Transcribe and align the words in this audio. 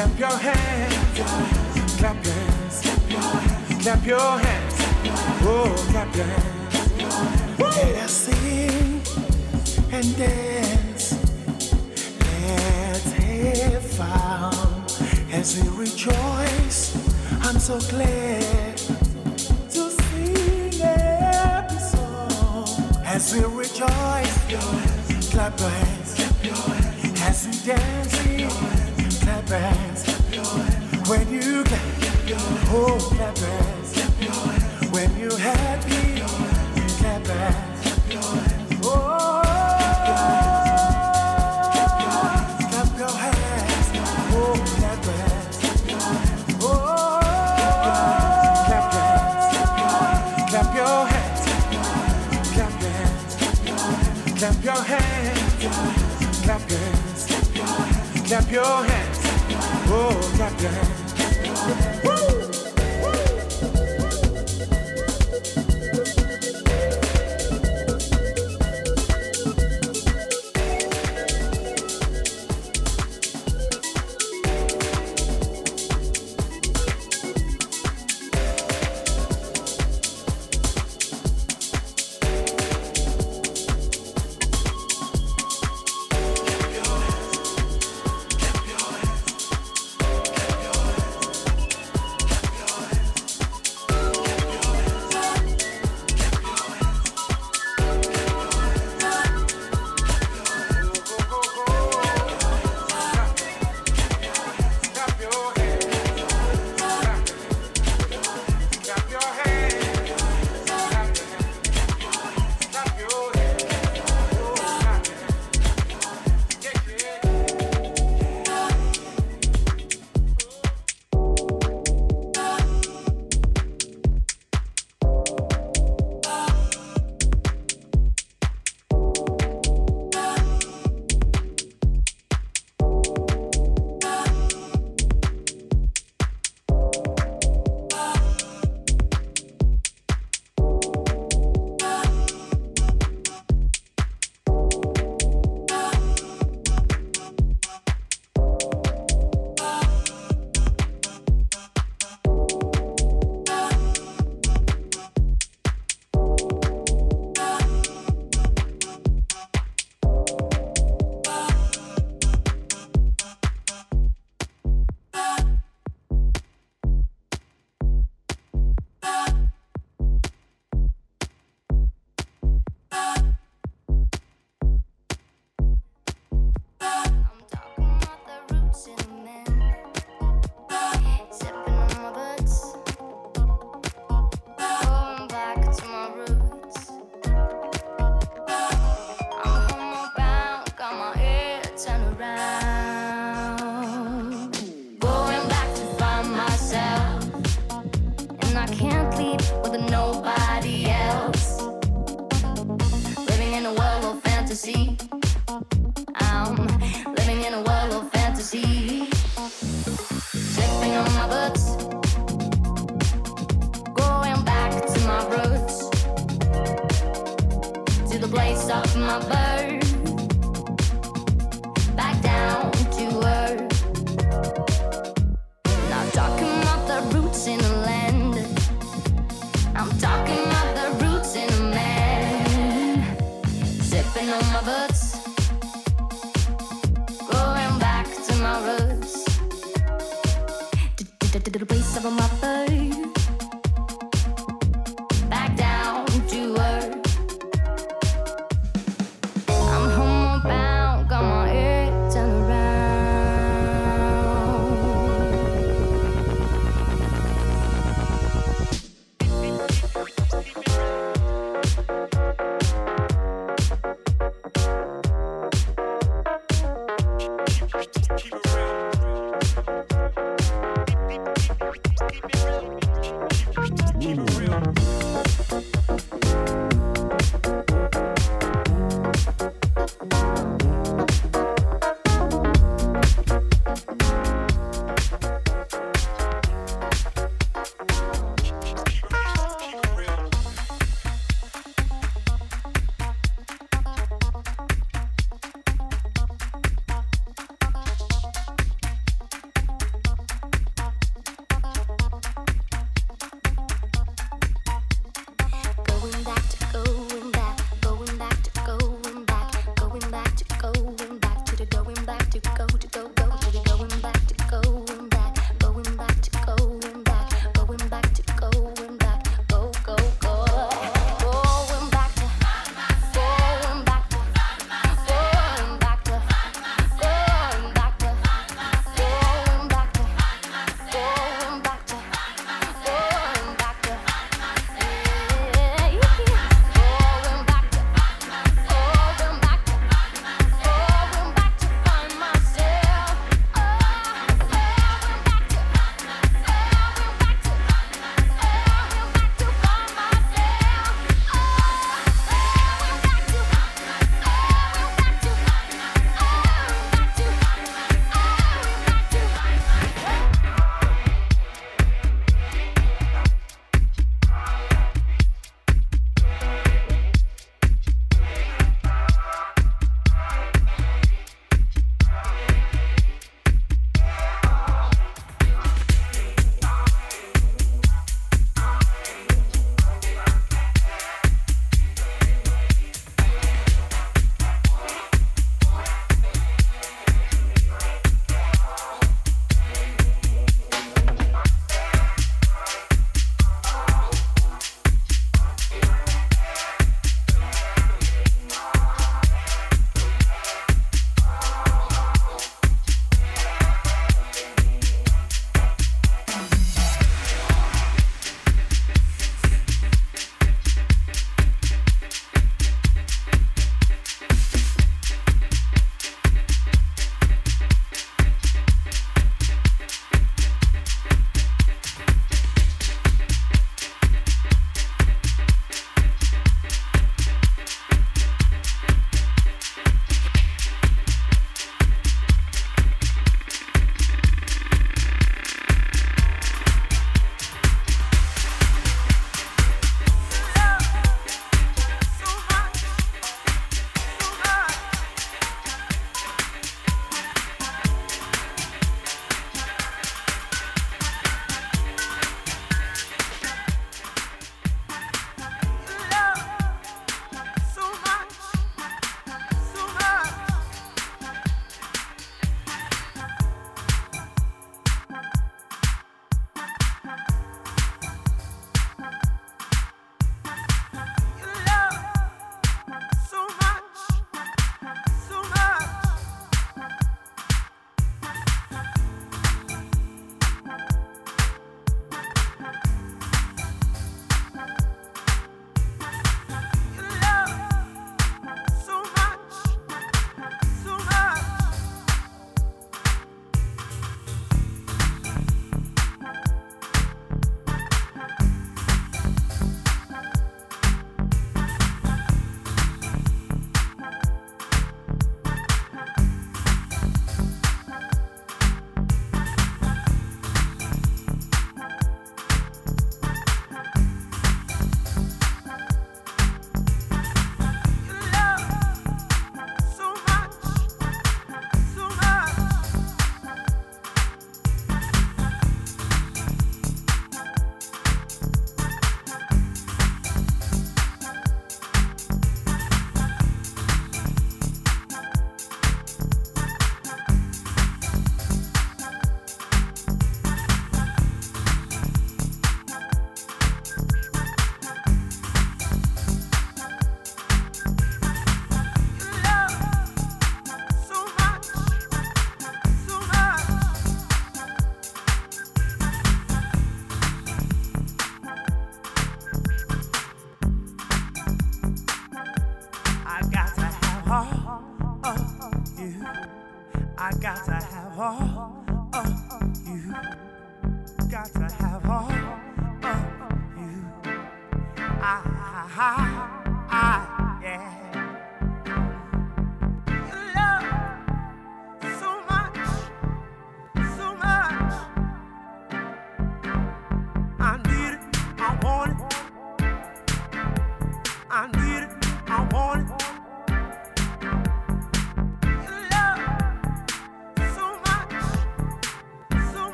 Clap 0.00 0.18
your 0.18 0.38
hands. 0.38 1.20
Clap 1.98 2.24
your 2.24 2.32
hands. 2.32 2.80
Clap 3.82 4.06
your 4.06 4.38
hands. 4.38 4.74
Oh, 5.42 5.86
clap 5.90 6.16
your 6.16 6.24
hands. 6.24 7.58
Let 7.58 7.96
us 7.96 8.10
sing 8.10 9.02
and 9.92 10.16
dance. 10.16 11.12
Let's 12.40 13.12
have 13.12 13.82
fun 13.82 14.84
as 15.34 15.60
we 15.60 15.68
rejoice. 15.68 16.96
I'm 17.42 17.58
so 17.58 17.78
glad 17.90 18.78
to 18.78 19.90
sing 19.90 20.80
every 20.80 21.78
song 21.78 23.02
as 23.04 23.34
we 23.34 23.40
rejoice. 23.44 24.32
Clap 25.30 25.60
your 25.60 25.68
hands. 25.68 26.14
Clap 26.14 26.42
your 26.42 26.54
hands. 26.56 27.20
As 27.20 27.46
we 27.46 27.66
dance 27.66 28.89
hands. 29.50 30.04
When 31.08 31.28
you 31.32 31.64
get, 31.64 31.80
oh, 32.70 32.98
clap 33.16 33.36
hands. 33.36 33.98
When 34.92 35.16
you 35.18 35.30
happy, 35.36 36.20
clap 36.98 37.26
oh, 37.26 37.32
hands. 37.32 37.84
Oh. 38.84 39.40
oh 46.62 47.20
clap 50.40 50.74
your 50.74 51.06
hands, 51.06 51.46
clap 54.38 54.64
your 54.64 54.82
hands, 56.70 57.26
clap 58.28 58.50
your 58.50 58.84
hands. 58.84 59.09
Oh, 59.92 60.34
yeah, 60.38 60.52
yeah. 60.62 61.09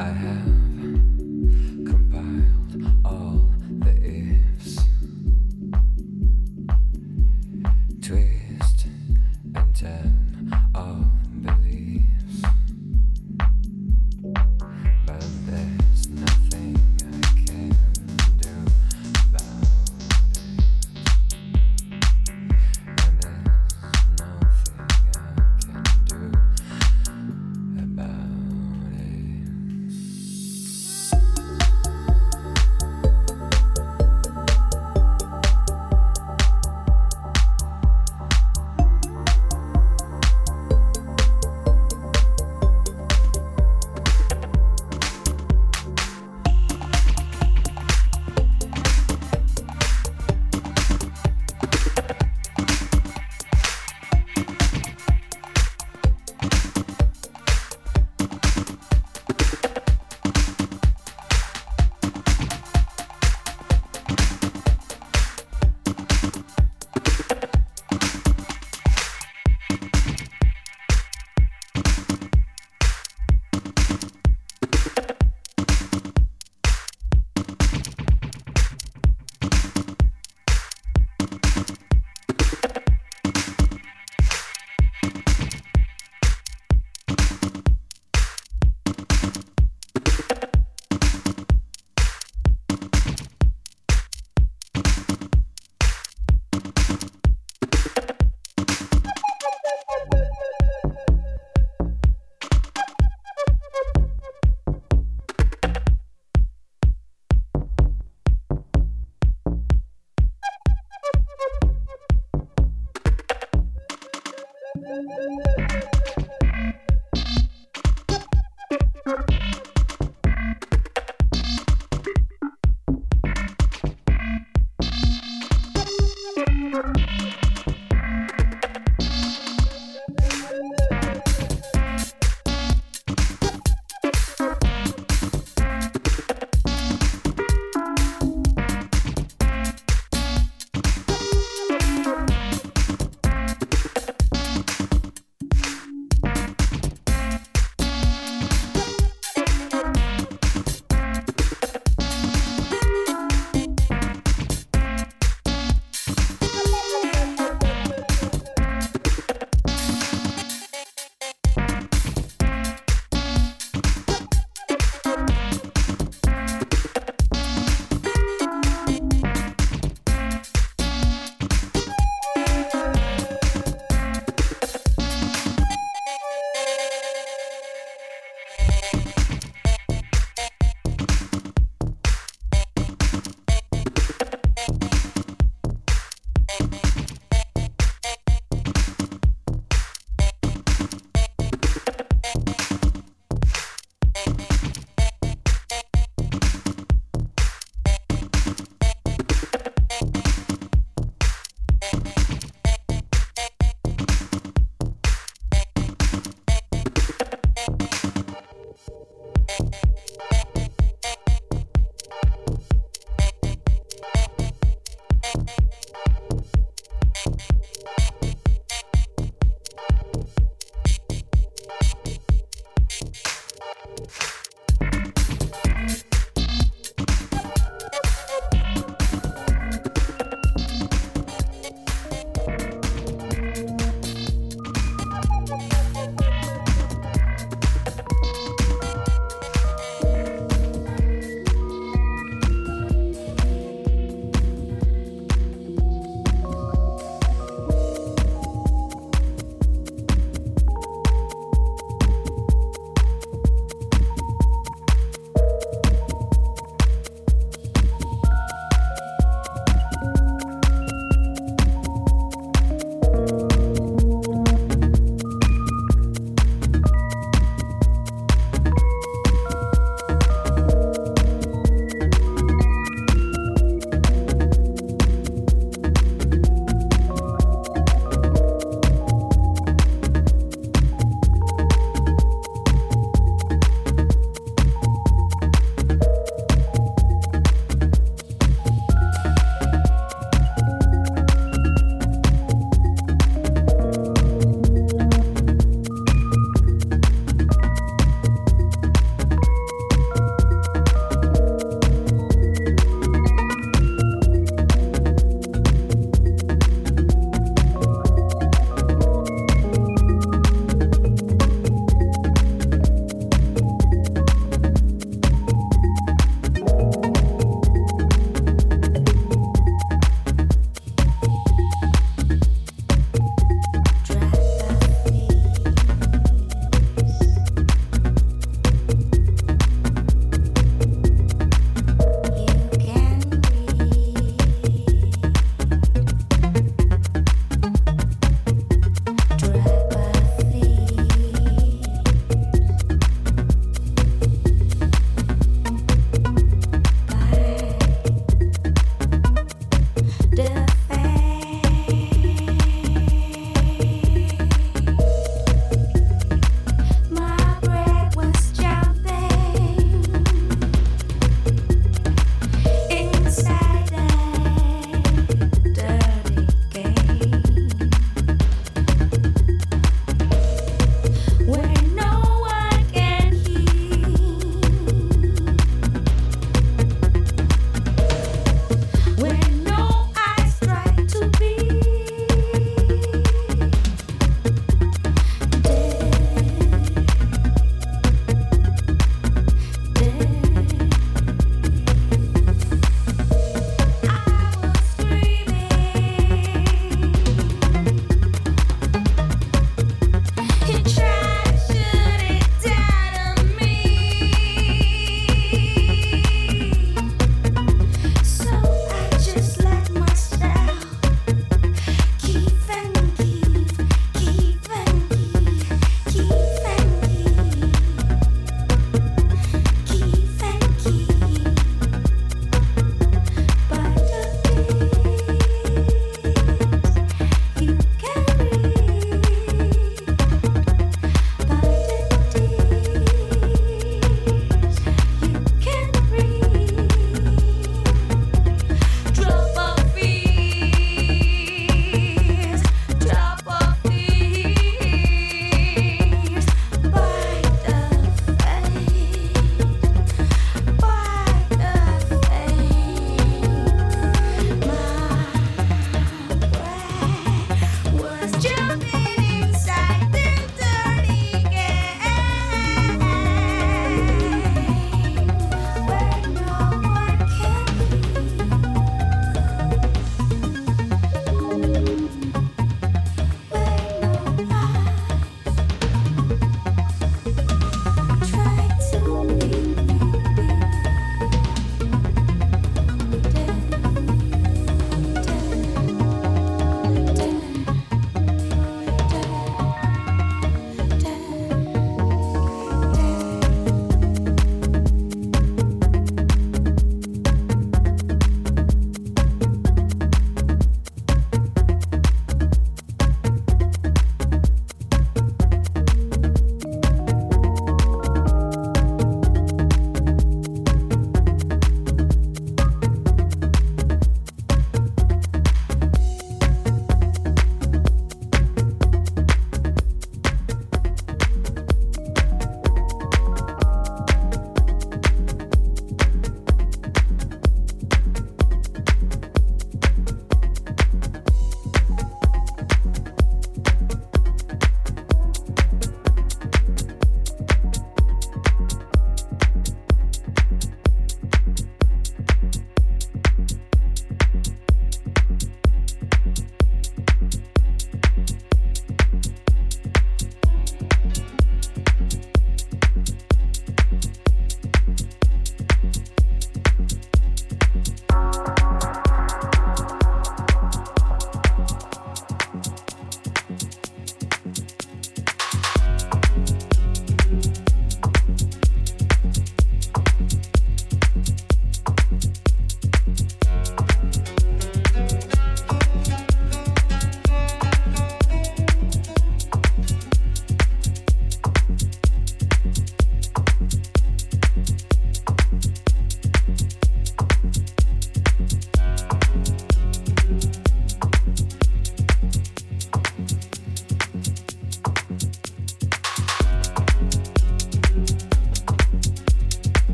I 0.00 0.04
have. 0.04 0.39